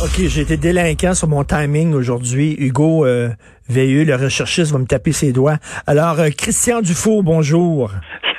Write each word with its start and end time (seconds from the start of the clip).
OK, 0.00 0.28
j'ai 0.28 0.42
été 0.42 0.56
délinquant 0.56 1.12
sur 1.12 1.26
mon 1.26 1.42
timing 1.42 1.92
aujourd'hui. 1.92 2.54
Hugo 2.56 3.04
euh, 3.04 3.30
Veilleux, 3.68 4.04
le 4.04 4.14
recherchiste, 4.14 4.70
va 4.70 4.78
me 4.78 4.86
taper 4.86 5.10
ses 5.10 5.32
doigts. 5.32 5.56
Alors, 5.88 6.20
euh, 6.20 6.28
Christian 6.30 6.82
Dufour, 6.82 7.24
bonjour. 7.24 7.90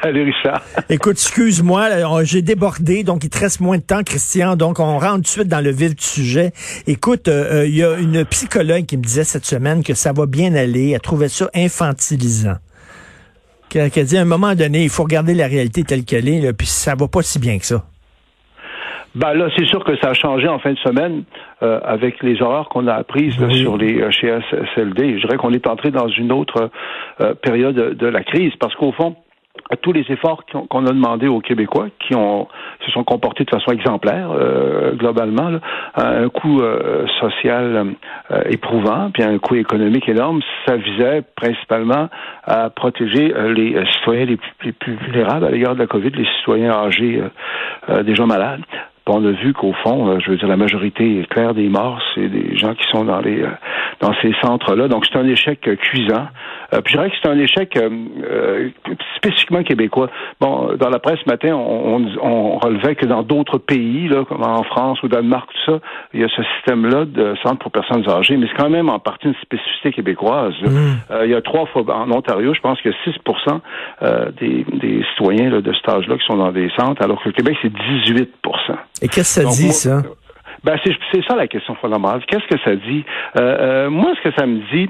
Salut 0.01 0.23
Richard. 0.23 0.63
Écoute, 0.89 1.17
excuse-moi, 1.17 2.23
j'ai 2.23 2.41
débordé, 2.41 3.03
donc 3.03 3.25
il 3.25 3.29
te 3.29 3.39
reste 3.39 3.59
moins 3.59 3.77
de 3.77 3.83
temps, 3.83 4.03
Christian, 4.03 4.55
donc 4.55 4.79
on 4.79 4.97
rentre 4.99 5.15
tout 5.15 5.21
de 5.21 5.27
suite 5.27 5.47
dans 5.49 5.59
le 5.59 5.71
vif 5.71 5.95
du 5.95 6.05
sujet. 6.05 6.53
Écoute, 6.87 7.27
euh, 7.27 7.63
euh, 7.63 7.67
il 7.67 7.75
y 7.75 7.83
a 7.83 7.97
une 7.97 8.23
psychologue 8.23 8.85
qui 8.85 8.95
me 8.95 9.03
disait 9.03 9.25
cette 9.25 9.45
semaine 9.45 9.83
que 9.83 9.93
ça 9.93 10.13
va 10.13 10.25
bien 10.27 10.55
aller, 10.55 10.91
elle 10.91 11.01
trouvait 11.01 11.27
ça 11.27 11.49
infantilisant. 11.53 12.55
Qu'elle 13.67 13.91
a 13.93 14.03
dit 14.03 14.17
à 14.17 14.21
un 14.21 14.25
moment 14.25 14.55
donné, 14.55 14.83
il 14.83 14.89
faut 14.89 15.03
regarder 15.03 15.33
la 15.33 15.47
réalité 15.47 15.83
telle 15.83 16.05
qu'elle 16.05 16.29
est, 16.29 16.39
là, 16.39 16.53
puis 16.53 16.67
ça 16.67 16.95
va 16.95 17.09
pas 17.09 17.21
si 17.21 17.37
bien 17.37 17.59
que 17.59 17.65
ça. 17.65 17.85
Ben 19.15 19.33
là, 19.33 19.49
c'est 19.57 19.65
sûr 19.65 19.83
que 19.83 19.95
ça 19.97 20.09
a 20.09 20.13
changé 20.13 20.47
en 20.47 20.59
fin 20.59 20.73
de 20.73 20.77
semaine 20.79 21.23
euh, 21.63 21.79
avec 21.83 22.21
les 22.21 22.41
horreurs 22.41 22.69
qu'on 22.69 22.87
a 22.87 22.93
apprises 22.93 23.35
sur 23.51 23.77
les 23.77 24.01
euh, 24.01 24.11
chez 24.11 24.31
SLD. 24.75 25.17
Je 25.17 25.25
dirais 25.25 25.37
qu'on 25.37 25.51
est 25.51 25.67
entré 25.67 25.89
dans 25.89 26.07
une 26.07 26.31
autre 26.31 26.69
euh, 27.21 27.33
période 27.33 27.75
de 27.75 28.07
la 28.07 28.23
crise 28.23 28.53
parce 28.59 28.75
qu'au 28.75 28.91
fond, 28.91 29.15
tous 29.81 29.91
les 29.91 30.05
efforts 30.09 30.45
qu'on 30.69 30.85
a 30.85 30.91
demandé 30.91 31.27
aux 31.27 31.41
Québécois, 31.41 31.87
qui 31.99 32.15
ont 32.15 32.47
se 32.85 32.91
sont 32.91 33.03
comportés 33.03 33.43
de 33.43 33.49
façon 33.49 33.71
exemplaire 33.71 34.29
globalement, 34.93 35.49
là, 35.49 35.59
un 35.95 36.29
coût 36.29 36.61
social 37.19 37.93
éprouvant, 38.45 39.11
puis 39.13 39.21
un 39.21 39.37
coût 39.37 39.55
économique 39.55 40.07
énorme, 40.07 40.39
ça 40.65 40.77
visait 40.77 41.23
principalement 41.35 42.07
à 42.45 42.69
protéger 42.69 43.33
les 43.53 43.75
citoyens 43.97 44.25
les 44.25 44.37
plus, 44.37 44.51
les 44.63 44.71
plus 44.71 44.95
vulnérables 44.95 45.45
à 45.45 45.51
l'égard 45.51 45.75
de 45.75 45.79
la 45.79 45.87
COVID, 45.87 46.11
les 46.11 46.27
citoyens 46.37 46.71
âgés, 46.71 47.21
des 48.03 48.15
gens 48.15 48.27
malades 48.27 48.61
on 49.15 49.25
a 49.25 49.31
vu 49.31 49.53
qu'au 49.53 49.73
fond, 49.73 50.09
euh, 50.09 50.19
je 50.19 50.31
veux 50.31 50.37
dire, 50.37 50.47
la 50.47 50.57
majorité 50.57 51.25
claire 51.29 51.53
des 51.53 51.69
morts, 51.69 52.01
c'est 52.13 52.27
des 52.27 52.55
gens 52.57 52.73
qui 52.73 52.83
sont 52.91 53.05
dans 53.05 53.19
les 53.19 53.41
euh, 53.41 53.49
dans 53.99 54.13
ces 54.21 54.33
centres-là. 54.41 54.87
Donc, 54.87 55.05
c'est 55.05 55.17
un 55.17 55.27
échec 55.27 55.69
euh, 56.73 56.81
puis 56.81 56.93
je 56.93 56.97
dirais 56.97 57.09
que 57.09 57.15
c'est 57.21 57.29
un 57.29 57.39
échec 57.39 57.77
spécifiquement 59.15 59.63
québécois. 59.63 60.09
Bon, 60.39 60.75
dans 60.77 60.89
la 60.89 60.99
presse 60.99 61.19
ce 61.23 61.29
matin, 61.29 61.55
on, 61.55 62.05
on, 62.21 62.57
relevait 62.59 62.95
que 62.95 63.05
dans 63.05 63.23
d'autres 63.23 63.57
pays, 63.57 64.07
là, 64.07 64.25
comme 64.25 64.43
en 64.43 64.63
France 64.63 65.01
ou 65.03 65.07
Danemark, 65.07 65.49
tout 65.49 65.71
ça, 65.71 65.79
il 66.13 66.21
y 66.21 66.23
a 66.23 66.27
ce 66.29 66.41
système-là 66.55 67.05
de 67.05 67.35
centre 67.43 67.59
pour 67.59 67.71
personnes 67.71 68.07
âgées, 68.09 68.37
mais 68.37 68.47
c'est 68.47 68.61
quand 68.61 68.69
même 68.69 68.89
en 68.89 68.99
partie 68.99 69.27
une 69.27 69.35
spécificité 69.41 69.91
québécoise. 69.91 70.53
Mmh. 70.61 71.23
il 71.25 71.29
y 71.29 71.35
a 71.35 71.41
trois 71.41 71.65
fois 71.67 71.83
en 71.87 72.11
Ontario, 72.11 72.53
je 72.53 72.59
pense 72.59 72.81
que 72.81 72.89
6 73.03 73.11
des, 74.39 74.65
des 74.73 75.03
citoyens 75.11 75.49
de 75.49 75.73
cet 75.73 75.89
âge-là 75.89 76.17
qui 76.17 76.25
sont 76.25 76.37
dans 76.37 76.51
des 76.51 76.69
centres, 76.77 77.01
alors 77.01 77.21
que 77.21 77.29
le 77.29 77.33
Québec, 77.33 77.57
c'est 77.61 77.71
18% 77.71 78.27
et 79.01 79.07
qu'est-ce 79.07 79.41
que 79.41 79.47
ça 79.47 79.55
dit, 79.61 79.71
ça? 79.71 80.01
Ben, 80.63 80.77
c'est 80.83 81.23
ça 81.25 81.35
la 81.35 81.47
question 81.47 81.75
fondamentale. 81.75 82.21
Qu'est-ce 82.27 82.47
que 82.47 82.61
ça 82.63 82.75
dit? 82.75 83.05
Euh, 83.37 83.39
euh, 83.39 83.89
moi, 83.89 84.11
ce 84.17 84.29
que 84.29 84.35
ça 84.35 84.45
me 84.45 84.59
dit, 84.73 84.89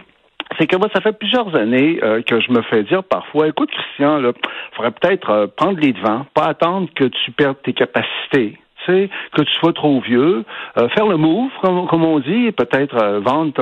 c'est 0.58 0.67
que 0.67 0.75
moi, 0.78 0.88
ça 0.94 1.02
fait 1.02 1.14
plusieurs 1.14 1.55
années 1.55 2.00
euh, 2.03 2.22
que 2.22 2.39
je 2.39 2.52
me 2.52 2.61
fais 2.64 2.83
dire 2.83 3.03
parfois, 3.03 3.47
écoute, 3.47 3.69
Christian, 3.72 4.19
il 4.19 4.31
faudrait 4.75 4.92
peut-être 4.92 5.47
prendre 5.55 5.80
les 5.80 5.94
devants, 5.94 6.25
pas 6.33 6.45
attendre 6.45 6.89
que 6.95 7.05
tu 7.05 7.31
perdes 7.31 7.58
tes 7.64 7.73
capacités 7.73 8.58
que 9.34 9.42
tu 9.42 9.54
sois 9.59 9.73
trop 9.73 10.00
vieux, 10.02 10.44
euh, 10.78 10.90
faire 10.90 11.08
le 11.08 11.18
move, 11.18 11.52
comme, 11.62 12.04
on 12.04 12.20
dit, 12.20 12.52
peut-être 12.52 12.95
euh, 13.02 13.20
vendre 13.20 13.54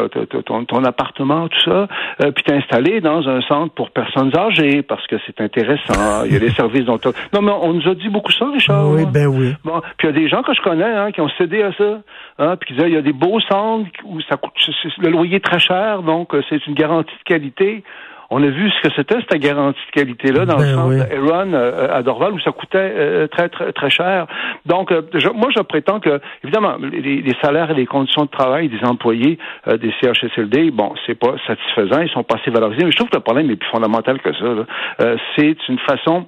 ton, 0.67 0.83
appartement, 0.83 1.47
tout 1.47 1.61
ça, 1.69 1.87
euh, 2.23 2.31
puis 2.31 2.43
t'installer 2.43 3.01
dans 3.01 3.27
un 3.27 3.41
centre 3.41 3.73
pour 3.73 3.91
personnes 3.91 4.35
âgées, 4.35 4.81
parce 4.81 5.05
que 5.07 5.15
c'est 5.25 5.41
intéressant. 5.41 6.23
Il 6.25 6.33
y 6.33 6.35
a 6.35 6.39
des 6.39 6.49
services 6.61 6.85
dont 6.85 6.99
Non, 7.33 7.41
mais 7.41 7.51
on 7.51 7.73
nous 7.73 7.87
a 7.87 7.95
dit 7.95 8.09
beaucoup 8.09 8.31
ça, 8.31 8.49
Richard. 8.51 8.89
Oui, 8.89 9.05
ben 9.05 9.27
oui. 9.27 9.53
Bon, 9.63 9.81
puis 9.97 10.07
il 10.07 10.15
y 10.15 10.17
a 10.17 10.19
des 10.19 10.29
gens 10.29 10.43
que 10.43 10.53
je 10.53 10.61
connais 10.61 10.83
hein, 10.83 11.11
qui 11.11 11.21
ont 11.21 11.29
cédé 11.37 11.61
à 11.61 11.73
ça, 11.73 11.99
hein, 12.39 12.55
puis 12.57 12.67
qui 12.67 12.73
disaient, 12.73 12.89
il 12.89 12.95
y 12.95 12.97
a 12.97 13.01
des 13.01 13.13
beaux 13.13 13.39
centres 13.41 13.89
où 14.05 14.19
ça 14.21 14.37
coûte 14.37 14.53
le 14.99 15.09
loyer 15.09 15.37
est 15.37 15.43
très 15.43 15.59
cher, 15.59 16.01
donc 16.01 16.35
c'est 16.49 16.65
une 16.67 16.73
garantie 16.73 17.13
de 17.13 17.23
qualité. 17.23 17.83
On 18.29 18.43
a 18.43 18.47
vu 18.47 18.69
ce 18.71 18.87
que 18.87 18.93
c'était 18.95 19.15
cette 19.15 19.41
garantie 19.41 19.79
de 19.87 20.01
qualité-là 20.01 20.45
dans 20.45 20.57
le 20.57 20.65
ben 20.65 20.75
centre 20.75 21.13
Aaron 21.13 21.53
euh, 21.53 21.87
à 21.95 22.03
Dorval 22.03 22.33
où 22.33 22.39
ça 22.41 22.51
coûtait 22.51 22.77
euh, 22.77 23.27
très 23.27 23.47
très 23.47 23.71
très 23.71 23.89
cher. 23.89 24.27
Donc 24.65 24.91
euh, 24.91 25.01
moi 25.33 25.49
je 25.55 25.61
prétends 25.61 25.99
que 25.99 26.19
évidemment 26.43 26.75
les, 26.77 27.35
salaires 27.41 27.71
et 27.71 27.73
les 27.73 27.85
conditions 27.85 28.25
de 28.25 28.29
travail 28.29 28.67
des 28.67 28.83
employés 28.83 29.37
des 29.67 29.93
CHSLD, 30.01 30.71
bon 30.71 30.93
c'est 31.05 31.15
pas 31.15 31.35
satisfaisant, 31.45 32.01
ils 32.01 32.09
sont 32.09 32.23
pas 32.23 32.35
assez 32.41 32.51
valorisés. 32.51 32.83
Mais 32.83 32.91
je 32.91 32.97
trouve 32.97 33.09
que 33.09 33.15
le 33.15 33.21
problème 33.21 33.49
est 33.49 33.55
plus 33.55 33.69
fondamental 33.69 34.19
que 34.19 34.33
ça. 34.33 35.15
c'est 35.35 35.57
une 35.69 35.79
façon 35.79 36.25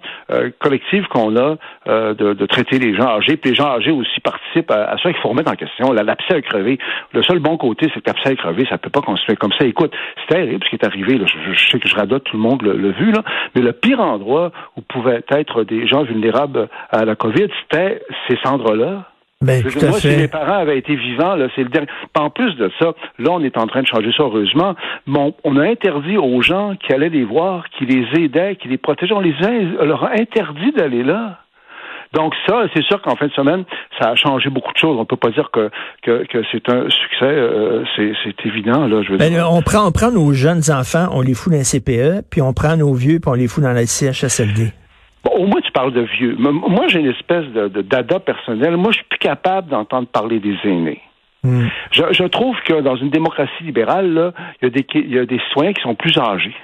collective 0.59 1.07
qu'on 1.07 1.35
a 1.35 1.55
de, 1.87 2.33
de, 2.33 2.45
traiter 2.45 2.79
les 2.79 2.95
gens 2.95 3.07
âgés. 3.07 3.37
Puis 3.37 3.51
les 3.51 3.55
gens 3.55 3.69
âgés 3.69 3.91
aussi 3.91 4.19
participent 4.21 4.71
à, 4.71 4.95
ça 4.97 5.11
qu'il 5.11 5.21
faut 5.21 5.29
remettre 5.29 5.51
en 5.51 5.55
question. 5.55 5.91
La 5.91 6.03
l'abcès 6.03 6.35
a 6.35 6.41
crevé. 6.41 6.77
Le 7.13 7.23
seul 7.23 7.39
bon 7.39 7.57
côté 7.57 7.89
c'est 7.93 8.01
que 8.01 8.07
l'abcès 8.07 8.29
a 8.29 8.35
crevé. 8.35 8.65
Ça 8.69 8.77
peut 8.77 8.89
pas 8.89 9.01
construire 9.01 9.37
comme 9.37 9.53
ça. 9.59 9.65
Écoute, 9.65 9.93
c'est 10.21 10.35
terrible 10.35 10.63
ce 10.63 10.69
qui 10.69 10.75
est 10.75 10.85
arrivé. 10.85 11.17
Là. 11.17 11.25
Je, 11.27 11.53
je 11.53 11.69
sais 11.69 11.79
que 11.79 11.88
je 11.89 11.95
radote, 11.95 12.23
tout 12.23 12.37
le 12.37 12.43
monde 12.43 12.61
l'a 12.61 12.91
vu, 12.91 13.11
là. 13.11 13.23
Mais 13.55 13.61
le 13.61 13.73
pire 13.73 13.99
endroit 13.99 14.51
où 14.77 14.81
pouvaient 14.81 15.23
être 15.29 15.63
des 15.63 15.87
gens 15.87 16.03
vulnérables 16.03 16.69
à 16.91 17.05
la 17.05 17.15
COVID, 17.15 17.47
c'était 17.61 18.01
ces 18.27 18.37
cendres-là. 18.43 19.05
Ben, 19.41 19.63
moi, 19.63 19.93
si 19.93 20.07
mes 20.09 20.27
parents 20.27 20.59
avaient 20.59 20.77
été 20.77 20.95
vivants, 20.97 21.35
là, 21.35 21.47
c'est 21.55 21.63
le 21.63 21.69
dernier. 21.69 21.87
En 22.13 22.29
plus 22.29 22.55
de 22.55 22.69
ça, 22.77 22.93
là, 23.19 23.31
on 23.31 23.41
est 23.41 23.57
en 23.57 23.67
train 23.67 23.81
de 23.81 23.87
changer 23.87 24.11
ça 24.11 24.23
heureusement. 24.23 24.75
Mais 25.07 25.33
on, 25.45 25.55
a 25.55 25.63
interdit 25.63 26.17
aux 26.17 26.41
gens 26.41 26.75
qui 26.75 26.91
allaient 26.91 27.09
les 27.09 27.23
voir, 27.23 27.69
qui 27.69 27.85
les 27.85 28.05
aidaient, 28.21 28.57
qui 28.57 28.67
les 28.67 28.77
protégeaient, 28.77 29.13
on 29.13 29.21
les 29.21 29.35
a, 29.41 29.85
leur 29.85 30.03
a 30.03 30.11
interdit 30.11 30.73
d'aller 30.73 31.03
là. 31.03 31.39
Donc 32.13 32.33
ça, 32.47 32.63
c'est 32.73 32.83
sûr 32.83 33.01
qu'en 33.01 33.15
fin 33.15 33.27
de 33.27 33.33
semaine, 33.33 33.65
ça 33.99 34.09
a 34.09 34.15
changé 34.15 34.49
beaucoup 34.49 34.73
de 34.73 34.77
choses. 34.77 34.97
On 34.99 35.05
peut 35.05 35.15
pas 35.15 35.29
dire 35.29 35.51
que 35.51 35.69
que, 36.01 36.25
que 36.25 36.43
c'est 36.51 36.67
un 36.69 36.89
succès, 36.89 37.25
euh, 37.25 37.83
c'est 37.97 38.45
évident 38.45 38.87
là. 38.87 39.03
Je 39.03 39.11
veux 39.11 39.17
ben, 39.17 39.31
dire. 39.31 39.47
On 39.51 39.61
prend 39.61 39.87
on 39.87 39.91
prend 39.91 40.11
nos 40.11 40.33
jeunes 40.33 40.63
enfants, 40.71 41.07
on 41.11 41.21
les 41.21 41.35
fout 41.35 41.53
dans 41.53 41.59
le 41.59 41.63
CPE, 41.63 42.27
puis 42.29 42.41
on 42.41 42.53
prend 42.53 42.75
nos 42.77 42.93
vieux, 42.93 43.19
puis 43.19 43.29
on 43.29 43.35
les 43.35 43.47
fout 43.47 43.63
dans 43.63 43.73
la 43.73 43.85
CHSLD. 43.85 44.71
Bon, 45.23 45.31
au 45.31 45.47
moins, 45.47 45.59
tu 45.61 45.71
parles 45.71 45.93
de 45.93 46.01
vieux. 46.01 46.35
Moi, 46.39 46.87
j'ai 46.87 46.99
une 46.99 47.11
espèce 47.11 47.45
de, 47.47 47.67
de 47.67 47.81
dada 47.81 48.19
personnel. 48.19 48.77
Moi, 48.77 48.91
je 48.91 48.97
suis 48.99 49.07
plus 49.09 49.19
capable 49.19 49.69
d'entendre 49.69 50.07
parler 50.07 50.39
des 50.39 50.55
aînés. 50.63 51.01
Hmm. 51.43 51.67
Je, 51.91 52.03
je, 52.11 52.23
trouve 52.25 52.55
que 52.65 52.81
dans 52.81 52.95
une 52.97 53.09
démocratie 53.09 53.63
libérale, 53.63 54.13
là, 54.13 54.33
il 54.61 54.65
y 54.65 54.67
a 54.67 54.69
des, 54.69 54.85
il 54.95 55.13
y 55.13 55.19
a 55.19 55.25
des 55.25 55.39
citoyens 55.47 55.73
qui 55.73 55.81
sont 55.81 55.95
plus 55.95 56.17
âgés. 56.17 56.55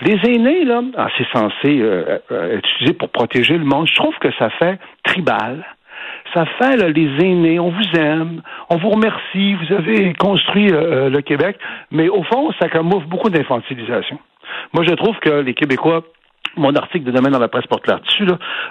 Les 0.00 0.18
aînés, 0.24 0.64
là, 0.64 0.82
ah, 0.96 1.08
c'est 1.16 1.26
censé 1.32 1.80
euh, 1.80 2.18
euh, 2.32 2.58
être 2.58 2.68
utilisé 2.70 2.94
pour 2.94 3.10
protéger 3.10 3.58
le 3.58 3.64
monde. 3.64 3.86
Je 3.88 3.94
trouve 3.94 4.16
que 4.18 4.32
ça 4.38 4.50
fait 4.50 4.78
tribal. 5.04 5.64
Ça 6.34 6.46
fait 6.46 6.76
là, 6.76 6.88
les 6.88 7.24
aînés, 7.24 7.58
on 7.58 7.70
vous 7.70 7.98
aime, 7.98 8.42
on 8.68 8.76
vous 8.76 8.90
remercie, 8.90 9.54
vous 9.54 9.74
avez 9.74 10.14
construit 10.14 10.70
euh, 10.70 11.10
le 11.10 11.20
Québec, 11.22 11.58
mais 11.90 12.08
au 12.08 12.22
fond, 12.22 12.52
ça 12.60 12.68
camoufle 12.68 13.06
beaucoup 13.06 13.30
d'infantilisation. 13.30 14.18
Moi, 14.72 14.84
je 14.88 14.94
trouve 14.94 15.18
que 15.18 15.40
les 15.40 15.54
Québécois 15.54 16.02
mon 16.56 16.74
article 16.74 17.04
de 17.04 17.10
demain 17.10 17.30
dans 17.30 17.38
la 17.38 17.48
presse 17.48 17.66
porte 17.66 17.86
là-dessus, 17.86 18.26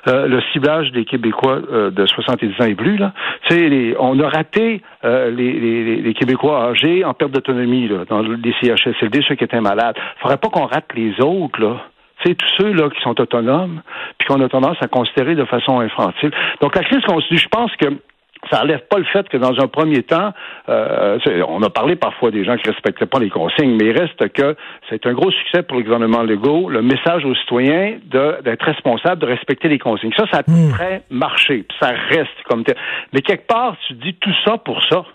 euh, 0.07 0.27
le 0.27 0.41
ciblage 0.53 0.91
des 0.91 1.05
Québécois 1.05 1.59
euh, 1.71 1.91
de 1.91 2.05
70 2.05 2.61
ans 2.61 2.65
et 2.65 2.75
plus. 2.75 2.97
Là, 2.97 3.13
les, 3.49 3.95
on 3.99 4.19
a 4.19 4.29
raté 4.29 4.81
euh, 5.03 5.31
les, 5.31 5.53
les, 5.53 5.95
les, 6.01 6.13
Québécois 6.13 6.69
âgés 6.69 7.03
en 7.03 7.13
perte 7.13 7.31
d'autonomie 7.31 7.89
dans 8.09 8.21
les 8.21 8.53
CHSLD, 8.61 9.21
ceux 9.27 9.35
qui 9.35 9.43
étaient 9.43 9.61
malades. 9.61 9.95
Il 9.97 10.21
faudrait 10.21 10.37
pas 10.37 10.49
qu'on 10.49 10.65
rate 10.65 10.91
les 10.95 11.19
autres, 11.21 11.61
là. 11.61 11.77
C'est 12.25 12.35
tous 12.35 12.49
ceux 12.57 12.73
là 12.73 12.89
qui 12.89 12.99
sont 13.01 13.19
autonomes, 13.21 13.81
puis 14.17 14.27
qu'on 14.27 14.41
a 14.41 14.49
tendance 14.49 14.75
à 14.81 14.89
considérer 14.89 15.35
de 15.35 15.45
façon 15.45 15.79
infantile. 15.79 16.31
Donc 16.61 16.75
la 16.75 16.83
crise 16.83 17.01
continue. 17.05 17.39
Je 17.39 17.47
pense 17.47 17.73
que 17.77 17.87
ça 18.49 18.63
enlève 18.63 18.81
pas 18.89 18.97
le 18.97 19.05
fait 19.05 19.27
que 19.27 19.37
dans 19.37 19.59
un 19.59 19.67
premier 19.67 20.03
temps, 20.03 20.33
euh, 20.69 21.19
on 21.47 21.61
a 21.61 21.69
parlé 21.69 21.95
parfois 21.95 22.31
des 22.31 22.43
gens 22.43 22.55
qui 22.57 22.69
respectaient 22.69 23.05
pas 23.05 23.19
les 23.19 23.29
consignes, 23.29 23.75
mais 23.75 23.87
il 23.87 23.97
reste 23.97 24.29
que 24.33 24.55
c'est 24.89 25.05
un 25.05 25.13
gros 25.13 25.31
succès 25.31 25.63
pour 25.63 25.77
le 25.77 25.83
gouvernement 25.83 26.23
Legault, 26.23 26.69
le 26.69 26.81
message 26.81 27.25
aux 27.25 27.35
citoyens 27.35 27.97
d'être 28.05 28.63
responsable, 28.63 29.21
de 29.21 29.27
respecter 29.27 29.67
les 29.67 29.79
consignes. 29.79 30.13
Ça, 30.17 30.25
ça 30.31 30.39
a 30.39 30.49
mmh. 30.49 30.71
très 30.71 31.03
marché, 31.09 31.65
ça 31.79 31.89
reste 32.09 32.29
comme 32.47 32.63
tel. 32.63 32.75
Mais 33.13 33.21
quelque 33.21 33.47
part, 33.47 33.75
tu 33.87 33.93
dis 33.93 34.15
tout 34.15 34.33
ça 34.45 34.57
pour 34.57 34.83
ça. 34.85 35.05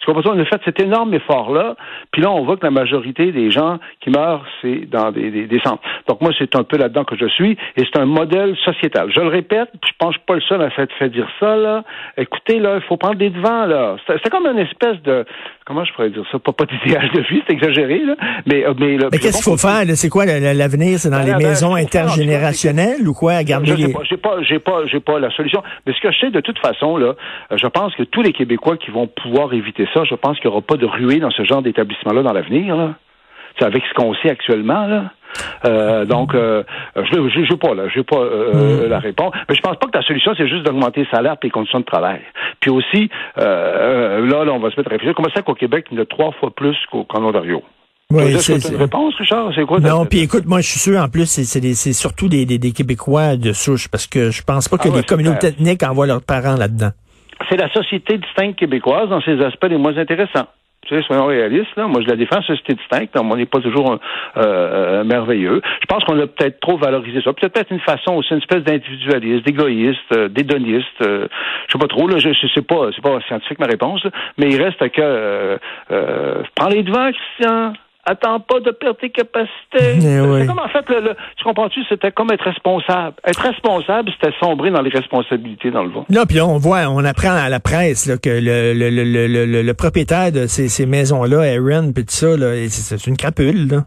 Tu 0.00 0.06
comprends 0.06 0.32
On 0.32 0.38
a 0.38 0.44
fait 0.44 0.60
cet 0.64 0.80
énorme 0.80 1.14
effort-là, 1.14 1.76
puis 2.12 2.22
là, 2.22 2.30
on 2.30 2.44
voit 2.44 2.56
que 2.56 2.64
la 2.64 2.70
majorité 2.70 3.32
des 3.32 3.50
gens 3.50 3.78
qui 4.00 4.10
meurent, 4.10 4.44
c'est 4.62 4.88
dans 4.90 5.10
des, 5.10 5.30
des, 5.30 5.60
centres. 5.60 5.82
Donc 6.08 6.20
moi, 6.20 6.32
c'est 6.38 6.54
un 6.56 6.62
peu 6.62 6.76
là-dedans 6.76 7.04
que 7.04 7.16
je 7.16 7.26
suis, 7.26 7.52
et 7.76 7.84
c'est 7.84 7.98
un 7.98 8.06
modèle 8.06 8.56
sociétal. 8.64 9.10
Je 9.14 9.20
le 9.20 9.28
répète, 9.28 9.70
puis 9.80 9.92
je 9.92 9.96
pense 9.98 10.16
pas 10.26 10.34
le 10.34 10.40
seul 10.42 10.62
à 10.62 10.70
s'être 10.74 10.92
fait 10.98 11.10
dire 11.10 11.28
ça, 11.40 11.56
là. 11.56 11.84
Écoutez, 12.16 12.58
là, 12.58 12.76
il 12.76 12.82
faut 12.82 12.96
prendre 12.96 13.16
des 13.16 13.30
devants, 13.30 13.66
là. 13.66 13.96
C'est 14.06 14.30
comme 14.30 14.46
une 14.46 14.58
espèce 14.58 15.00
de, 15.02 15.24
comment 15.66 15.84
je 15.84 15.92
pourrais 15.92 16.10
dire 16.10 16.24
ça, 16.30 16.38
pas, 16.38 16.52
pas 16.52 16.64
d'idéal 16.64 17.10
de 17.12 17.20
vie, 17.20 17.42
c'est 17.46 17.52
exagéré, 17.52 18.00
là. 18.04 18.16
Mais, 18.46 18.66
euh, 18.66 18.74
mais, 18.78 18.96
mais 19.12 19.18
qu'est-ce 19.18 19.42
qu'il 19.42 19.52
faut 19.52 19.56
faire, 19.56 19.84
C'est 19.94 20.08
quoi 20.08 20.26
l'avenir? 20.26 20.98
C'est 20.98 21.10
dans 21.10 21.18
ben, 21.18 21.26
les 21.26 21.32
ben, 21.32 21.48
maisons 21.48 21.74
intergénérationnelles 21.74 23.06
ou 23.06 23.14
quoi? 23.14 23.42
Garder 23.42 23.74
je 23.76 23.86
sais 23.86 23.92
pas, 23.92 24.02
j'ai 24.04 24.16
pas, 24.16 24.42
j'ai 24.42 24.58
pas, 24.58 24.86
j'ai 24.86 25.00
pas 25.00 25.18
la 25.18 25.30
solution. 25.30 25.62
Mais 25.86 25.92
ce 25.92 26.00
que 26.00 26.10
je 26.12 26.18
sais, 26.18 26.30
de 26.30 26.40
toute 26.40 26.58
façon, 26.58 26.96
là, 26.96 27.14
je 27.50 27.66
pense 27.66 27.94
que 27.94 28.02
tous 28.04 28.22
les 28.22 28.32
Québécois 28.32 28.76
qui 28.76 28.90
vont 28.90 29.06
pouvoir 29.06 29.52
éviter 29.52 29.87
ça, 29.94 30.04
je 30.04 30.14
pense 30.14 30.38
qu'il 30.38 30.50
n'y 30.50 30.56
aura 30.56 30.62
pas 30.62 30.76
de 30.76 30.86
ruée 30.86 31.20
dans 31.20 31.30
ce 31.30 31.44
genre 31.44 31.62
d'établissement-là 31.62 32.22
dans 32.22 32.32
l'avenir. 32.32 32.94
C'est 33.58 33.64
avec 33.64 33.82
ce 33.86 33.94
qu'on 33.94 34.14
sait 34.14 34.30
actuellement. 34.30 34.86
Là. 34.86 35.04
Euh, 35.64 36.04
donc, 36.04 36.34
euh, 36.34 36.62
je 36.96 37.18
ne 37.18 37.54
pas 37.56 37.74
là, 37.74 37.88
je 37.94 38.00
pas 38.00 38.16
euh, 38.16 38.86
mm. 38.86 38.88
la 38.88 38.98
réponse. 38.98 39.32
Mais 39.48 39.54
je 39.54 39.60
pense 39.60 39.76
pas 39.76 39.86
que 39.88 39.98
la 39.98 40.04
solution 40.04 40.32
c'est 40.36 40.48
juste 40.48 40.64
d'augmenter 40.64 41.02
les 41.02 41.10
salaires 41.10 41.34
et 41.34 41.46
les 41.46 41.50
conditions 41.50 41.80
de 41.80 41.84
travail. 41.84 42.20
Puis 42.60 42.70
aussi, 42.70 43.10
là, 43.36 44.44
là, 44.44 44.52
on 44.52 44.58
va 44.58 44.70
se 44.70 44.76
mettre 44.76 44.90
à 44.90 44.92
réfléchir. 44.92 45.14
Comment 45.14 45.30
ça 45.34 45.42
qu'au 45.42 45.54
Québec, 45.54 45.86
il 45.90 45.96
y 45.96 46.00
en 46.00 46.02
a 46.02 46.06
trois 46.06 46.32
fois 46.32 46.50
plus 46.54 46.76
qu'au 46.90 47.06
Ontario? 47.14 47.62
Oui, 48.10 48.38
c'est 48.38 48.70
une 48.70 48.76
réponse, 48.76 49.14
Richard? 49.16 49.52
C'est 49.54 49.66
quoi? 49.66 49.80
Non, 49.80 50.06
puis 50.06 50.20
écoute, 50.20 50.46
moi, 50.46 50.62
je 50.62 50.68
suis 50.68 50.80
sûr, 50.80 50.98
en 50.98 51.08
plus, 51.08 51.26
c'est 51.26 51.92
surtout 51.92 52.28
des, 52.28 52.46
des, 52.46 52.72
Québécois 52.72 53.36
de 53.36 53.52
souche, 53.52 53.88
parce 53.88 54.06
que 54.06 54.30
je 54.30 54.42
pense 54.42 54.66
pas 54.66 54.78
que 54.78 54.88
ah 54.90 54.96
les 54.96 55.02
communautés 55.02 55.48
ethniques 55.48 55.82
envoient 55.82 56.06
leurs 56.06 56.22
parents 56.22 56.56
là-dedans. 56.56 56.92
C'est 57.48 57.56
la 57.56 57.72
société 57.72 58.18
distincte 58.18 58.58
québécoise 58.58 59.08
dans 59.08 59.20
ses 59.20 59.40
aspects 59.42 59.68
les 59.68 59.78
moins 59.78 59.96
intéressants. 59.96 60.48
Soyons 60.88 61.26
réalistes, 61.26 61.76
là. 61.76 61.86
Moi, 61.86 62.00
je 62.02 62.08
la 62.08 62.16
défends, 62.16 62.40
société 62.42 62.74
distincte. 62.74 63.14
On 63.18 63.36
n'est 63.36 63.46
pas 63.46 63.60
toujours 63.60 63.92
euh, 63.92 63.98
euh, 64.38 65.04
merveilleux. 65.04 65.60
Je 65.80 65.86
pense 65.86 66.02
qu'on 66.04 66.18
a 66.18 66.26
peut-être 66.26 66.60
trop 66.60 66.78
valorisé 66.78 67.20
ça. 67.22 67.32
Peut-être 67.32 67.70
une 67.70 67.80
façon 67.80 68.14
aussi, 68.14 68.30
une 68.30 68.38
espèce 68.38 68.62
d'individualiste, 68.64 69.44
d'égoïste, 69.44 70.16
euh, 70.16 70.28
d'hédoniste. 70.28 70.86
je 71.00 71.28
sais 71.70 71.78
pas 71.78 71.88
trop, 71.88 72.08
là. 72.08 72.18
Je, 72.18 72.30
sais 72.54 72.62
pas, 72.62 72.88
c'est 72.94 73.02
pas 73.02 73.20
scientifique 73.26 73.58
ma 73.58 73.66
réponse, 73.66 74.02
mais 74.38 74.48
il 74.48 74.62
reste 74.62 74.88
que 74.90 75.58
prends 76.54 76.68
les 76.68 76.82
devants, 76.82 77.10
Christian 77.12 77.74
attends 78.10 78.40
pas 78.40 78.60
de 78.60 78.70
perdre 78.70 78.98
tes 78.98 79.10
capacités. 79.10 79.96
Eh 79.96 80.00
c'est 80.00 80.46
comme 80.46 80.58
en 80.58 80.68
fait, 80.68 80.88
le, 80.88 81.14
tu 81.36 81.44
comprends-tu, 81.44 81.80
c'était 81.88 82.10
comme 82.12 82.30
être 82.32 82.44
responsable. 82.44 83.14
Être 83.26 83.40
responsable, 83.42 84.10
c'était 84.20 84.34
sombrer 84.40 84.70
dans 84.70 84.82
les 84.82 84.90
responsabilités 84.90 85.70
dans 85.70 85.82
le 85.82 85.90
vent. 85.90 86.06
Là, 86.08 86.24
puis 86.26 86.36
là, 86.36 86.46
on 86.46 86.58
voit, 86.58 86.88
on 86.88 87.04
apprend 87.04 87.32
à 87.34 87.48
la 87.48 87.60
presse 87.60 88.06
là, 88.06 88.16
que 88.16 88.30
le, 88.30 88.72
le, 88.74 88.90
le, 88.90 89.62
le, 89.62 89.74
propriétaire 89.74 90.32
de 90.32 90.46
ces, 90.46 90.68
ces 90.68 90.86
maisons-là, 90.86 91.40
Aaron, 91.42 91.92
puis 91.92 92.04
tout 92.04 92.14
ça, 92.14 92.28
c'est 92.68 93.06
une 93.06 93.16
crapule, 93.16 93.68
là. 93.68 93.84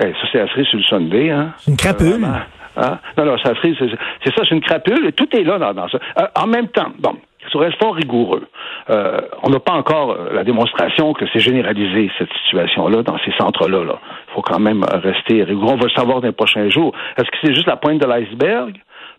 Eh, 0.00 0.12
ça, 0.12 0.28
c'est 0.30 0.40
assuré 0.40 0.64
sur 0.64 0.78
le 0.78 0.84
Sunday, 0.84 1.30
hein. 1.30 1.52
C'est 1.58 1.70
une 1.70 1.76
crapule. 1.76 2.24
hein? 2.24 2.98
Non, 3.16 3.24
non, 3.24 3.38
ça 3.38 3.52
c'est 3.62 3.72
ça, 3.74 4.42
c'est 4.46 4.54
une 4.54 4.60
crapule. 4.60 5.10
Tout 5.12 5.28
est 5.34 5.42
là 5.44 5.58
dans, 5.58 5.72
dans 5.72 5.88
ça. 5.88 5.98
Euh, 6.20 6.26
en 6.38 6.46
même 6.46 6.68
temps, 6.68 6.92
bon, 6.98 7.16
restons 7.54 7.90
rigoureux. 7.90 8.46
Euh, 8.90 9.20
on 9.42 9.50
n'a 9.50 9.60
pas 9.60 9.72
encore 9.72 10.12
euh, 10.12 10.32
la 10.32 10.44
démonstration 10.44 11.12
que 11.12 11.24
c'est 11.32 11.40
généralisé, 11.40 12.10
cette 12.18 12.32
situation-là, 12.44 13.02
dans 13.02 13.18
ces 13.24 13.32
centres-là. 13.32 13.82
Il 13.82 14.34
faut 14.34 14.42
quand 14.42 14.58
même 14.58 14.84
rester 14.84 15.42
rigoureux. 15.42 15.72
On 15.74 15.76
va 15.76 15.86
le 15.86 15.90
savoir 15.90 16.20
dans 16.20 16.28
les 16.28 16.32
prochains 16.32 16.68
jours. 16.68 16.92
Est-ce 17.16 17.30
que 17.30 17.36
c'est 17.42 17.54
juste 17.54 17.66
la 17.66 17.76
pointe 17.76 18.00
de 18.00 18.06
l'iceberg? 18.06 18.76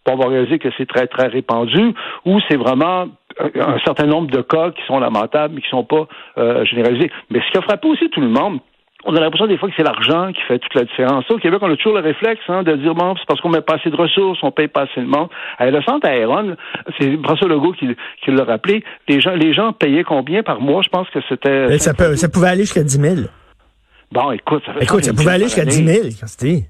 On 0.10 0.16
va 0.16 0.30
réaliser 0.30 0.58
que 0.58 0.70
c'est 0.78 0.88
très, 0.88 1.08
très 1.08 1.28
répandu, 1.28 1.94
ou 2.26 2.40
c'est 2.48 2.56
vraiment 2.56 3.08
un 3.40 3.80
certain 3.86 4.06
nombre 4.06 4.32
de 4.32 4.42
cas 4.42 4.72
qui 4.72 4.82
sont 4.86 5.00
lamentables, 5.00 5.56
mais 5.56 5.62
qui 5.62 5.68
ne 5.68 5.82
sont 5.82 5.84
pas 5.84 6.08
euh, 6.38 6.66
généralisés? 6.66 7.12
Mais 7.30 7.42
ce 7.42 7.52
qui 7.52 7.58
a 7.58 7.62
frappé 7.62 7.88
aussi 7.88 8.10
tout 8.10 8.22
le 8.22 8.30
monde, 8.30 8.60
on 9.06 9.16
a 9.16 9.20
l'impression 9.20 9.48
des 9.48 9.58
fois 9.58 9.70
que 9.70 9.76
c'est 9.78 9.84
l'argent 9.84 10.32
qui 10.34 10.42
fait 10.48 10.60
toute 10.60 10.74
la 10.74 10.84
différence. 10.84 11.30
Au 11.30 11.38
Québec, 11.38 11.60
on 11.62 11.72
a 11.72 11.76
toujours 11.76 11.94
le 11.94 12.02
réflexe 12.02 12.42
hein, 12.48 12.64
de 12.64 12.76
dire 12.76 12.96
bon, 12.96 13.16
c'est 13.16 13.26
parce 13.28 13.40
qu'on 13.42 13.50
met 13.50 13.62
pas 13.62 13.76
assez 13.76 13.90
de 13.90 13.96
ressources, 13.96 14.40
on 14.42 14.52
paye 14.52 14.68
pas 14.68 14.82
assez 14.82 15.02
de 15.02 15.06
monde. 15.06 15.30
le 15.60 15.82
centre 15.84 16.08
Aéron, 16.08 16.56
c'est 17.00 17.18
François 17.24 17.48
Legault 17.48 17.74
qui, 17.74 17.96
qui 18.24 18.32
l'a 18.32 18.44
rappelé. 18.44 18.84
Les 19.08 19.22
gens, 19.22 19.36
les 19.36 19.54
gens 19.54 19.72
payaient 19.72 20.04
combien 20.04 20.44
par 20.44 20.62
mois? 20.62 20.82
Je 20.82 20.90
pense 20.90 21.10
que 21.10 21.20
c'était. 21.30 21.78
Ça, 21.78 21.94
ça 22.16 22.30
pouvait 22.30 22.48
aller 22.48 22.64
jusqu'à 22.64 22.84
10 22.84 23.00
000. 23.00 23.16
Bon, 24.12 24.32
écoute, 24.32 24.64
ça, 24.66 24.74
fait 24.74 24.84
écoute, 24.84 25.04
ça 25.04 25.14
pouvait 25.14 25.32
aller 25.32 25.46
jusqu'à 25.46 25.66
10 25.66 25.86
000, 25.86 26.08
c'était. 26.26 26.64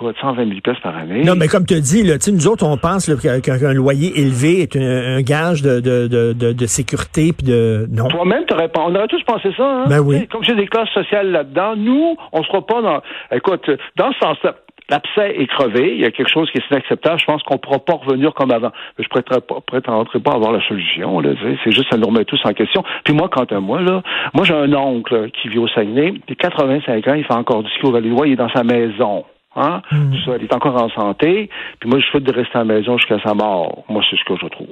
120 0.00 0.48
000 0.48 0.60
pièces 0.62 0.78
par 0.82 0.96
année. 0.96 1.22
Non, 1.24 1.34
mais 1.36 1.48
comme 1.48 1.66
tu 1.66 1.80
dis, 1.80 2.02
là, 2.02 2.16
nous 2.32 2.46
autres, 2.48 2.66
on 2.66 2.76
pense 2.76 3.10
qu'un 3.20 3.72
loyer 3.72 4.20
élevé 4.20 4.62
est 4.62 4.76
un, 4.76 5.22
gage 5.22 5.62
de, 5.62 5.80
de, 5.80 6.06
de, 6.06 6.52
de, 6.52 6.66
sécurité 6.66 7.32
puis 7.32 7.46
de 7.46 7.86
non. 7.90 8.08
Toi-même, 8.08 8.44
on 8.78 8.94
aurait 8.94 9.08
tous 9.08 9.22
pensé 9.24 9.50
ça. 9.56 9.64
Hein? 9.64 9.84
Ben 9.88 10.00
oui. 10.00 10.26
Comme 10.28 10.44
j'ai 10.44 10.54
des 10.54 10.66
classes 10.66 10.90
sociales 10.90 11.30
là-dedans, 11.30 11.76
nous, 11.76 12.16
on 12.32 12.42
sera 12.44 12.64
pas 12.64 12.82
dans. 12.82 13.00
Écoute, 13.32 13.70
dans 13.96 14.12
ce 14.12 14.18
sens-là. 14.18 14.56
L'abcès 14.88 15.34
est 15.36 15.48
crevé, 15.48 15.94
il 15.96 16.00
y 16.00 16.04
a 16.04 16.12
quelque 16.12 16.30
chose 16.30 16.48
qui 16.52 16.58
est 16.58 16.70
inacceptable, 16.70 17.18
je 17.18 17.24
pense 17.24 17.42
qu'on 17.42 17.54
ne 17.54 17.58
pourra 17.58 17.80
pas 17.80 17.94
revenir 17.94 18.32
comme 18.34 18.52
avant. 18.52 18.70
Je 18.96 19.02
ne 19.02 19.60
prétendrai 19.60 20.20
pas 20.20 20.32
avoir 20.32 20.52
la 20.52 20.64
solution, 20.68 21.20
c'est 21.64 21.72
juste 21.72 21.92
à 21.92 21.96
nous 21.96 22.06
remettre 22.06 22.26
tous 22.26 22.40
en 22.48 22.52
question. 22.52 22.84
Puis 23.04 23.12
moi, 23.12 23.28
quant 23.28 23.46
à 23.50 23.58
moi, 23.58 23.80
là, 23.80 24.02
moi 24.32 24.44
j'ai 24.44 24.54
un 24.54 24.72
oncle 24.74 25.30
qui 25.30 25.48
vit 25.48 25.58
au 25.58 25.66
Saguenay, 25.66 26.14
puis 26.24 26.36
85 26.36 27.08
ans, 27.08 27.14
il 27.14 27.24
fait 27.24 27.34
encore 27.34 27.64
du 27.64 27.70
ski 27.70 27.84
au 27.84 27.90
Vallée-Loire, 27.90 28.26
il 28.26 28.34
est 28.34 28.36
dans 28.36 28.50
sa 28.50 28.62
maison. 28.62 29.24
Hein? 29.56 29.80
Hmm. 29.90 30.12
il 30.12 30.44
est 30.44 30.54
encore 30.54 30.80
en 30.80 30.90
santé. 30.90 31.50
Puis 31.80 31.88
moi, 31.88 31.98
je 31.98 32.06
souhaite 32.06 32.24
de 32.24 32.32
rester 32.32 32.56
à 32.56 32.58
la 32.58 32.64
maison 32.64 32.98
jusqu'à 32.98 33.18
sa 33.20 33.34
mort. 33.34 33.84
Moi, 33.88 34.02
c'est 34.10 34.16
ce 34.16 34.24
que 34.24 34.38
je 34.40 34.46
trouve. 34.48 34.68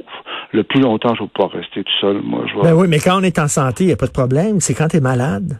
Le 0.53 0.63
plus 0.63 0.81
longtemps, 0.81 1.15
je 1.15 1.23
ne 1.23 1.27
vais 1.27 1.33
pas 1.35 1.47
rester 1.47 1.83
tout 1.83 1.93
seul. 2.01 2.21
Moi, 2.23 2.45
je 2.47 2.61
Ben 2.63 2.75
oui, 2.75 2.87
mais 2.89 2.99
quand 2.99 3.19
on 3.19 3.23
est 3.23 3.39
en 3.39 3.49
santé, 3.49 3.85
il 3.85 3.87
n'y 3.89 3.93
a 3.93 3.97
pas 3.97 4.07
de 4.07 4.13
problème. 4.13 4.61
C'est 4.61 4.75
quand 4.75 4.89
tu 4.89 4.99
es 4.99 5.01
malade. 5.01 5.59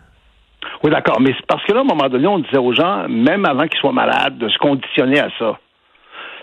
Oui, 0.83 0.91
d'accord. 0.91 1.21
Mais 1.21 1.33
c'est 1.37 1.47
parce 1.47 1.65
que 1.65 1.73
là, 1.73 1.79
à 1.79 1.83
un 1.83 1.87
moment 1.87 2.09
donné, 2.09 2.27
on 2.27 2.39
disait 2.39 2.59
aux 2.59 2.75
gens, 2.75 3.09
même 3.09 3.45
avant 3.47 3.67
qu'ils 3.67 3.81
soient 3.81 3.93
malades, 3.93 4.39
de 4.39 4.49
se 4.49 4.59
conditionner 4.59 5.21
à 5.21 5.29
ça. 5.39 5.59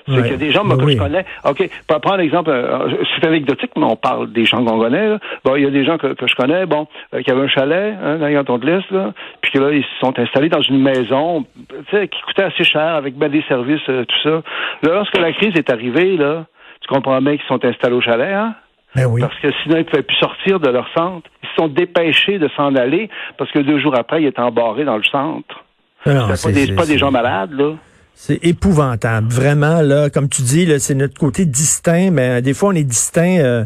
C'est 0.07 0.21
qu'il 0.21 0.31
y 0.31 0.33
a 0.33 0.38
des 0.38 0.51
gens 0.51 0.63
moi, 0.63 0.77
que 0.77 0.89
je 0.89 0.98
connais. 0.98 1.25
OK, 1.45 1.69
pour 1.88 2.01
prendre 2.01 2.18
l'exemple, 2.18 2.50
euh, 2.50 2.89
c'est 3.15 3.27
anecdotique, 3.27 3.71
mais 3.75 3.86
on 3.86 3.95
parle 3.95 4.31
des 4.31 4.45
gens 4.45 4.63
qu'on 4.63 4.80
connaît. 4.80 5.18
Bon, 5.44 5.56
il 5.56 5.63
y 5.63 5.68
a 5.68 5.69
des 5.69 5.86
gens 5.86 5.98
que, 5.98 6.15
je 6.19 6.36
connais, 6.36 6.65
bon, 6.65 6.88
euh, 7.13 7.21
qui 7.21 7.31
avaient 7.31 7.42
un 7.42 7.48
chalet 7.48 7.95
hein, 8.01 8.44
dans 8.44 8.57
de 8.57 8.65
l'Est, 8.65 8.89
là, 8.92 9.13
puis 9.42 9.51
que 9.51 9.59
là, 9.59 9.71
ils 9.71 9.83
se 9.83 10.00
sont 10.00 10.18
installés 10.18 10.50
dans 10.50 10.62
une 10.62 10.81
maison 10.81 11.45
qui 11.92 12.21
coûtait 12.25 12.44
assez 12.44 12.63
cher, 12.63 12.95
avec 12.95 13.15
ben, 13.15 13.30
des 13.30 13.44
services, 13.48 13.81
euh, 13.89 14.06
tout 14.06 14.21
ça. 14.24 14.42
Là, 14.83 14.94
lorsque 14.95 15.18
la 15.18 15.31
crise 15.33 15.56
est 15.56 15.69
arrivée, 15.69 16.18
là, 16.18 16.45
tu 16.81 16.88
comprends 16.88 17.21
bien 17.21 17.38
qu'ils 17.38 17.47
sont 17.47 17.63
installés 17.63 17.95
au 17.95 18.01
chalet, 18.01 18.33
hein? 18.33 18.56
Ben 18.95 19.06
oui. 19.06 19.21
Parce 19.21 19.38
que 19.39 19.47
sinon, 19.63 19.77
ils 19.77 19.80
ne 19.80 19.83
pouvaient 19.83 20.04
plus 20.04 20.18
sortir 20.18 20.59
de 20.59 20.69
leur 20.69 20.88
centre. 20.94 21.30
Ils 21.44 21.50
se 21.50 21.56
sont 21.56 21.68
dépêchés 21.69 22.39
de 22.39 22.50
s'en 22.57 22.75
aller 22.75 23.09
parce 23.38 23.50
que 23.51 23.59
deux 23.59 23.80
jours 23.80 23.95
après, 23.97 24.21
ils 24.21 24.27
étaient 24.27 24.42
embarrés 24.42 24.83
dans 24.83 24.97
le 24.97 25.04
centre. 25.04 25.63
C'est 26.04 26.75
pas, 26.75 26.86
des, 26.86 26.97
gens 26.97 27.12
malades, 27.12 27.54
là. 27.54 27.75
C'est 28.23 28.45
épouvantable. 28.45 29.29
Vraiment, 29.29 29.81
là, 29.81 30.12
comme 30.12 30.29
tu 30.29 30.44
dis, 30.44 30.68
c'est 30.79 30.94
notre 30.94 31.19
côté 31.19 31.47
distinct, 31.47 32.12
mais 32.12 32.44
des 32.44 32.53
fois, 32.53 32.69
on 32.69 32.73
est 32.73 32.83
distinct 32.83 33.39
euh, 33.39 33.65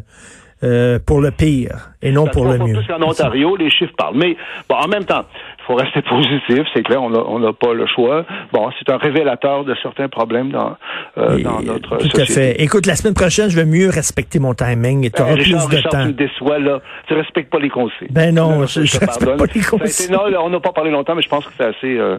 euh, 0.63 0.97
pour 1.05 1.19
le 1.19 1.31
pire 1.31 1.89
et 2.01 2.13
non 2.13 2.25
pour 2.25 2.45
le 2.45 2.57
mieux. 2.59 2.77
En 2.89 3.01
Ontario, 3.03 3.57
les 3.57 3.69
chiffres 3.69 3.91
parlent. 3.97 4.15
Mais 4.15 4.37
bon, 4.69 4.75
en 4.75 4.87
même 4.87 5.03
temps, 5.03 5.25
il 5.59 5.65
faut 5.67 5.75
rester 5.75 6.01
positif, 6.09 6.65
c'est 6.73 6.83
clair, 6.83 7.03
on 7.03 7.39
n'a 7.39 7.51
pas 7.51 7.73
le 7.73 7.85
choix. 7.85 8.25
Bon, 8.53 8.69
c'est 8.79 8.89
un 8.93 8.97
révélateur 8.97 9.65
de 9.65 9.75
certains 9.83 10.07
problèmes 10.07 10.53
dans, 10.53 10.77
euh, 11.17 11.37
dans 11.43 11.61
notre 11.61 11.99
société. 11.99 12.09
Tout 12.09 12.21
à 12.21 12.25
fait. 12.25 12.61
Écoute, 12.63 12.85
la 12.85 12.95
semaine 12.95 13.13
prochaine, 13.13 13.49
je 13.49 13.57
vais 13.57 13.65
mieux 13.65 13.89
respecter 13.89 14.39
mon 14.39 14.53
timing 14.53 15.05
et 15.05 15.09
tu 15.09 15.21
auras 15.21 15.33
plus 15.33 15.51
de 15.51 15.57
Richard, 15.57 15.91
temps. 15.91 16.01
Tu 16.03 16.07
me 16.07 16.13
déçois, 16.13 16.59
là. 16.59 16.79
Tu 17.09 17.13
respectes 17.13 17.51
pas 17.51 17.59
les 17.59 17.69
conseils. 17.69 18.07
Ben 18.09 18.33
non, 18.33 18.65
je, 18.65 18.85
je, 18.85 18.99
respecte 18.99 19.37
pas 19.37 19.45
les 19.53 19.61
conseils. 19.61 20.09
non, 20.09 20.21
on 20.39 20.49
n'a 20.49 20.61
pas 20.61 20.71
parlé 20.71 20.91
longtemps, 20.91 21.13
mais 21.13 21.23
je 21.23 21.29
pense 21.29 21.45
que 21.45 21.51
c'est 21.57 21.65
assez 21.65 21.97
euh, 21.99 22.17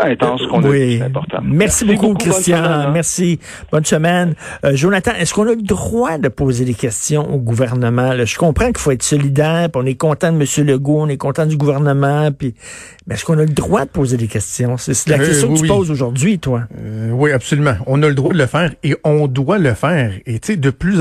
intense 0.00 0.42
qu'on 0.46 0.62
oui. 0.62 1.00
a 1.00 1.06
important. 1.06 1.38
Merci, 1.42 1.84
beaucoup, 1.84 2.14
Christian. 2.14 2.62
Hein. 2.62 2.90
Merci. 2.92 3.38
Bonne 3.70 3.84
semaine. 3.84 4.34
Euh, 4.64 4.74
Jonathan, 4.74 5.12
est-ce 5.18 5.34
qu'on 5.34 5.46
a 5.46 5.54
le 5.54 5.62
droit 5.62 6.18
de 6.18 6.28
poser 6.28 6.64
des 6.64 6.74
questions 6.74 7.32
au 7.32 7.38
gouvernement? 7.38 8.12
Là? 8.12 8.24
Je 8.24 8.36
comprends 8.36 8.66
qu'il 8.66 8.78
faut 8.78 8.90
être 8.90 9.02
solidaire, 9.02 9.70
puis 9.70 9.82
on 9.82 9.86
est 9.86 9.94
content 9.94 10.32
de 10.32 10.38
M. 10.38 10.66
Legault, 10.66 11.02
on 11.02 11.08
est 11.08 11.16
content 11.16 11.46
du 11.46 11.56
gouvernement, 11.56 12.30
puis 12.32 12.54
mais 13.08 13.14
est-ce 13.14 13.24
qu'on 13.24 13.38
a 13.38 13.44
le 13.44 13.46
droit 13.46 13.86
de 13.86 13.90
poser 13.90 14.18
des 14.18 14.26
questions? 14.26 14.76
C'est 14.76 15.08
la 15.08 15.16
euh, 15.16 15.26
question 15.26 15.54
que 15.54 15.60
tu 15.60 15.66
poses 15.66 15.90
aujourd'hui, 15.90 16.38
toi. 16.38 16.64
Euh, 16.78 17.10
oui, 17.10 17.32
absolument. 17.32 17.76
On 17.86 18.02
a 18.02 18.08
le 18.08 18.14
droit 18.14 18.34
de 18.34 18.38
le 18.38 18.46
faire 18.46 18.70
et 18.82 18.96
on 19.02 19.26
doit 19.28 19.56
le 19.56 19.72
faire. 19.72 20.12
Et 20.26 20.38
tu 20.40 20.52
sais, 20.52 20.56
de 20.56 20.68
plus 20.68 20.92